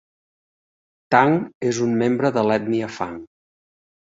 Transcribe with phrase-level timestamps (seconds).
[1.15, 1.35] Tang
[1.73, 3.21] és un membre de l'ètnia fang.